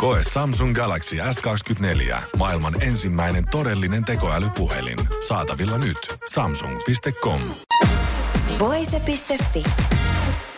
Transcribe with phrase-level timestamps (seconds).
[0.00, 2.22] Koe Samsung Galaxy S24.
[2.36, 4.98] Maailman ensimmäinen todellinen tekoälypuhelin.
[5.28, 6.16] Saatavilla nyt.
[6.32, 7.40] Samsung.com.
[8.58, 9.62] Voise.fi.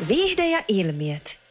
[0.09, 1.42] Viihde ja ilmiöt.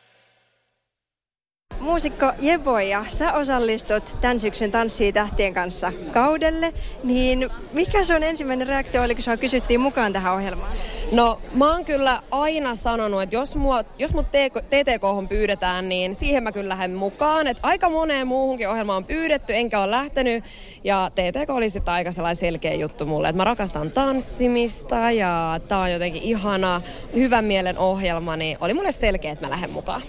[1.81, 6.73] Muusikko Jeboja, sä osallistut tämän syksyn Tanssii tähtien kanssa kaudelle,
[7.03, 10.71] niin mikä sun ensimmäinen reaktio oli, kun sua kysyttiin mukaan tähän ohjelmaan?
[11.11, 16.43] No mä oon kyllä aina sanonut, että jos, mua, jos mut TTK pyydetään, niin siihen
[16.43, 17.47] mä kyllä lähden mukaan.
[17.47, 20.43] Et aika moneen muuhunkin ohjelmaan on pyydetty, enkä ole lähtenyt.
[20.83, 25.79] Ja TTK oli sitten aika sellainen selkeä juttu mulle, että mä rakastan tanssimista ja tää
[25.79, 26.81] on jotenkin ihana,
[27.15, 30.01] hyvän mielen ohjelma, niin oli mulle selkeä, että mä lähden mukaan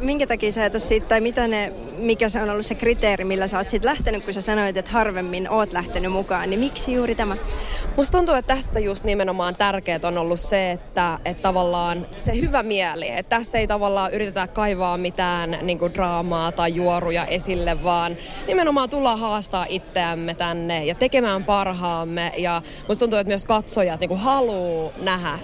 [0.00, 3.48] minkä takia sä et siitä, tai mitä ne, mikä se on ollut se kriteeri, millä
[3.48, 7.14] sä oot siitä lähtenyt, kun sä sanoit, että harvemmin oot lähtenyt mukaan, niin miksi juuri
[7.14, 7.36] tämä?
[7.96, 12.62] Musta tuntuu, että tässä just nimenomaan tärkeät on ollut se, että, että tavallaan se hyvä
[12.62, 18.16] mieli, että tässä ei tavallaan yritetä kaivaa mitään niin kuin draamaa tai juoruja esille, vaan
[18.46, 24.08] nimenomaan tulla haastaa itseämme tänne ja tekemään parhaamme ja musta tuntuu, että myös katsojat niin
[24.08, 25.38] kuin haluaa nähdä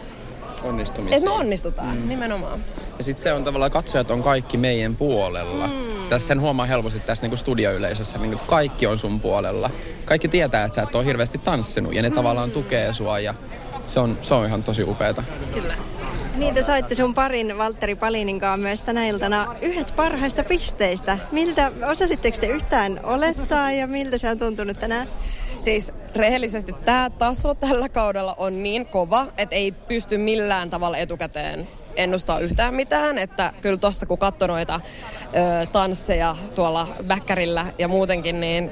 [0.65, 1.17] onnistumisia.
[1.17, 2.09] Että me onnistutaan, mm.
[2.09, 2.61] nimenomaan.
[3.05, 5.67] Ja sitten se on tavallaan, katsojat on kaikki meidän puolella.
[5.67, 6.09] Mm.
[6.09, 9.71] Tässä sen huomaa helposti tässä niinku studioyleisössä, niinku, että kaikki on sun puolella.
[10.05, 12.15] Kaikki tietää, että sä et ole hirveästi tanssinut ja ne mm.
[12.15, 13.35] tavallaan tukee sua ja
[13.87, 15.25] se on, se on ihan tosi upeeta.
[15.55, 15.75] Kyllä.
[16.37, 21.19] Niin te saitte sun parin Valtteri Palininkaan myös tänä iltana yhdet parhaista pisteistä.
[21.33, 25.09] Miltä, osasitteko te yhtään olettaa ja miltä se on tuntunut tänään?
[25.59, 31.69] Siis rehellisesti tämä taso tällä kaudella on niin kova, että ei pysty millään tavalla etukäteen
[31.97, 33.19] ennustaa yhtään mitään.
[33.19, 34.81] Että kyllä tuossa kun katsoi noita
[35.63, 38.71] ö, tansseja tuolla väkkärillä ja muutenkin, niin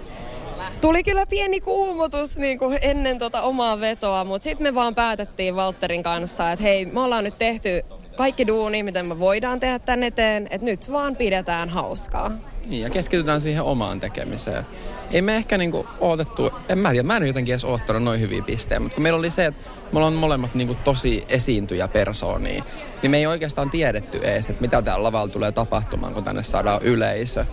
[0.81, 5.55] tuli kyllä pieni kuumutus niin kuin ennen tota omaa vetoa, mutta sitten me vaan päätettiin
[5.55, 7.85] Walterin kanssa, että hei, me ollaan nyt tehty
[8.17, 12.31] kaikki duuni, miten me voidaan tehdä tänne eteen, että nyt vaan pidetään hauskaa.
[12.69, 14.67] Niin, ja keskitytään siihen omaan tekemiseen.
[15.11, 18.43] Ei me ehkä niinku odotettu, en mä tiedä, mä en jotenkin edes oottanut noin hyviä
[18.43, 22.65] pisteitä, mutta kun meillä oli se, että me ollaan molemmat niinku tosi esiintyjä persoonia,
[23.03, 26.83] niin me ei oikeastaan tiedetty edes, että mitä täällä lavalla tulee tapahtumaan, kun tänne saadaan
[26.83, 27.45] yleisö.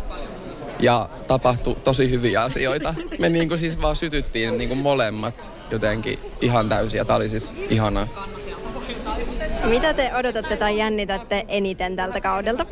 [0.79, 2.95] Ja tapahtui tosi hyviä asioita.
[3.19, 8.07] Me niinku siis vaan sytyttiin niinku molemmat jotenkin ihan täysin ja tää oli siis ihanaa.
[9.69, 12.65] Mitä te odotatte tai jännitätte eniten tältä kaudelta?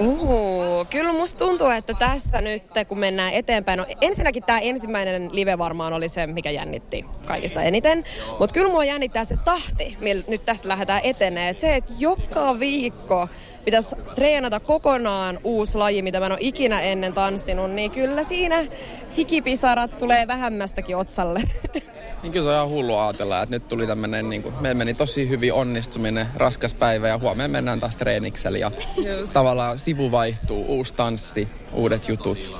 [0.00, 5.58] Uhu, kyllä musta tuntuu, että tässä nyt kun mennään eteenpäin, no ensinnäkin tämä ensimmäinen live
[5.58, 8.04] varmaan oli se, mikä jännitti kaikista eniten.
[8.38, 11.48] Mutta kyllä mua jännittää se tahti, millä nyt tästä lähdetään etenee.
[11.48, 13.28] Et se, että joka viikko
[13.64, 18.66] pitäisi treenata kokonaan uusi laji, mitä mä en ole ikinä ennen tanssinut, niin kyllä siinä
[19.16, 21.42] hikipisarat tulee vähemmästäkin otsalle.
[22.24, 24.94] Niin kyllä se on ihan hullu ajatella, että nyt tuli tämmönen, niin kuin, meillä meni
[24.94, 28.70] tosi hyvin onnistuminen, raskas päivä ja huomenna mennään taas treeniksellä ja
[29.18, 29.32] Just.
[29.32, 32.58] tavallaan sivu vaihtuu, uusi tanssi, uudet jutut.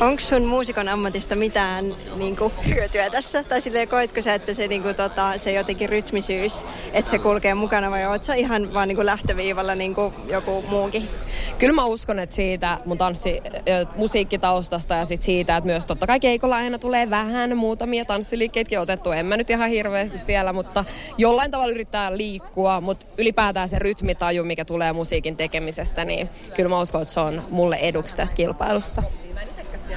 [0.00, 3.44] Onko sun muusikon ammatista mitään niin kuin, hyötyä tässä?
[3.44, 7.54] Tai silleen koetko sä, että se, niin kuin, tota, se jotenkin rytmisyys, että se kulkee
[7.54, 11.08] mukana vai oot sä ihan vaan niin kuin lähtöviivalla niin kuin joku muukin?
[11.58, 13.42] Kyllä mä uskon, että siitä mun tanssi,
[13.96, 19.12] musiikkitaustasta ja sit siitä, että myös totta kai keikolla aina tulee vähän muutamia tanssiliikkeitäkin otettu.
[19.12, 20.84] En mä nyt ihan hirveästi siellä, mutta
[21.18, 26.80] jollain tavalla yrittää liikkua, mutta ylipäätään se rytmitaju, mikä tulee musiikin tekemisestä, niin kyllä mä
[26.80, 29.02] uskon, että se on mulle eduksi tässä kilpailussa.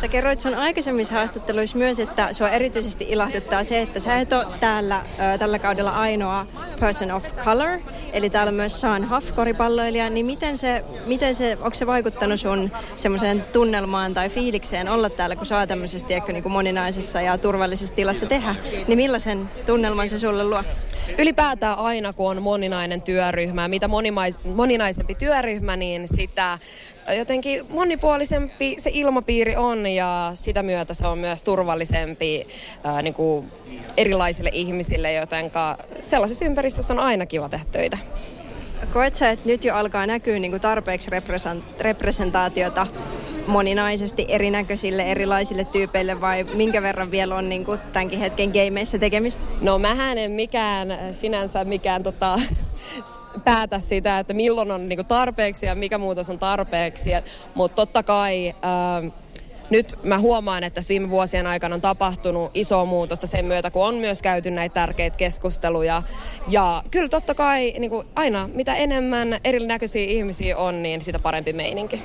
[0.02, 4.46] Sä kerroit sun aikaisemmissa haastatteluissa myös, että sua erityisesti ilahduttaa se, että sä et ole
[4.60, 5.02] täällä
[5.34, 6.46] ö, tällä kaudella ainoa
[6.84, 7.80] person of color.
[8.14, 10.10] Eli täällä on myös Sean Huff, koripalloilija.
[10.10, 15.36] Niin miten se, miten se, onko se vaikuttanut sun semmoiseen tunnelmaan tai fiilikseen olla täällä,
[15.36, 18.56] kun saa tämmöisessä tiedätkö, niin kuin moninaisessa ja turvallisessa tilassa tehdä?
[18.88, 20.64] Niin millaisen tunnelman se sulle luo?
[21.20, 26.60] Ylipäätään aina, kun on moninainen työryhmä, mitä monimais, moninaisempi työryhmä, niin sitä
[27.18, 32.48] jotenkin monipuolisempi se ilmapiiri on ja sitä myötä se on myös turvallisempi
[32.84, 33.52] ää, niin kuin
[33.98, 35.52] erilaisille ihmisille, joten
[36.02, 37.98] sellaisessa ympäristössä on aina kiva tehdä töitä.
[38.94, 41.12] Koet sä, että nyt jo alkaa näkyä niin kuin tarpeeksi
[41.80, 42.88] representaatiota
[43.48, 49.46] moninaisesti erinäköisille erilaisille tyypeille vai minkä verran vielä on niin kuin tämänkin hetken gameissa tekemistä?
[49.62, 52.40] No mähän en mikään sinänsä mikään tota,
[53.46, 57.10] päätä sitä, että milloin on niin kuin tarpeeksi ja mikä muutos on tarpeeksi,
[57.56, 58.54] mutta totta kai...
[58.62, 59.23] Ää,
[59.74, 63.86] nyt mä huomaan, että tässä viime vuosien aikana on tapahtunut iso muutosta sen myötä, kun
[63.86, 66.04] on myös käyty näitä tärkeitä keskusteluja.
[66.48, 71.54] Ja kyllä totta kai niin kuin aina mitä enemmän erinäköisiä ihmisiä on, niin sitä parempi
[71.54, 72.04] meininki.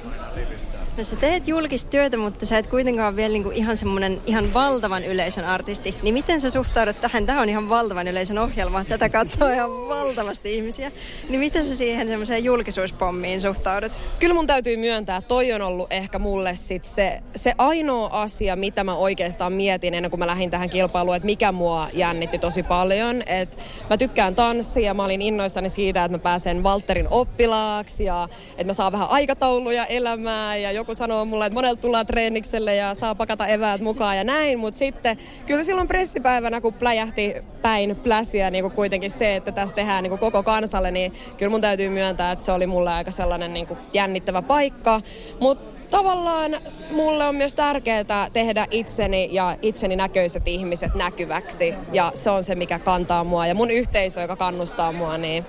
[0.99, 5.05] No sä teet julkista työtä, mutta sä et kuitenkaan vielä niinku ihan semmoinen ihan valtavan
[5.05, 5.95] yleisön artisti.
[6.03, 7.27] Niin miten sä suhtaudut tähän?
[7.27, 8.85] Tämä on ihan valtavan yleisön ohjelma.
[8.85, 10.93] Tätä katsoo ihan valtavasti ihmisiä.
[11.29, 14.05] Niin miten sä siihen semmoiseen julkisuuspommiin suhtaudut?
[14.19, 18.85] Kyllä mun täytyy myöntää, toi on ollut ehkä mulle sit se, se ainoa asia, mitä
[18.85, 23.23] mä oikeastaan mietin ennen kuin mä lähdin tähän kilpailuun, että mikä mua jännitti tosi paljon.
[23.27, 23.59] Et
[23.91, 28.73] mä tykkään tanssia, mä olin innoissani siitä, että mä pääsen Walterin oppilaaksi ja että mä
[28.73, 33.47] saan vähän aikatauluja elämää ja joku sanoo mulle, että monelta tullaan treenikselle ja saa pakata
[33.47, 38.73] eväät mukaan ja näin, mutta sitten kyllä silloin pressipäivänä, kun pläjähti päin pläsiä niin kuin
[38.73, 42.45] kuitenkin se, että tässä tehdään niin kuin koko kansalle, niin kyllä mun täytyy myöntää, että
[42.45, 45.01] se oli mulle aika sellainen niin kuin jännittävä paikka,
[45.41, 46.57] mutta tavallaan
[46.91, 51.75] mulle on myös tärkeää tehdä itseni ja itseni näköiset ihmiset näkyväksi.
[51.93, 53.47] Ja se on se, mikä kantaa mua.
[53.47, 55.45] Ja mun yhteisö, joka kannustaa mua, niin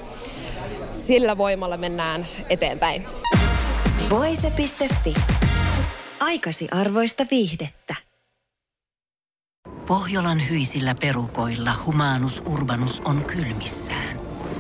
[0.91, 3.05] sillä voimalla mennään eteenpäin.
[4.09, 5.13] Voise.fi.
[6.19, 7.95] Aikasi arvoista viihdettä.
[9.87, 14.19] Pohjolan hyisillä perukoilla humanus urbanus on kylmissään.